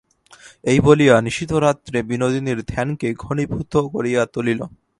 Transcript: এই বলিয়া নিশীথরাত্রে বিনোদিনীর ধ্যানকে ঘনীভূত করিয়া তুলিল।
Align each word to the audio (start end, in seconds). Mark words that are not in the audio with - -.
এই 0.63 0.79
বলিয়া 0.79 1.15
নিশীথরাত্রে 1.21 1.97
বিনোদিনীর 2.03 2.59
ধ্যানকে 2.67 3.07
ঘনীভূত 3.23 3.73
করিয়া 3.93 4.21
তুলিল। 4.33 4.61